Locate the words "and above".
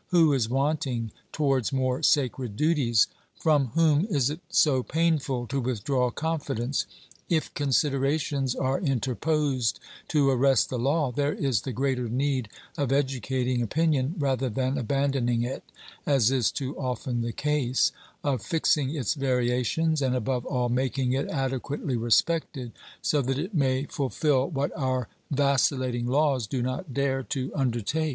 20.01-20.47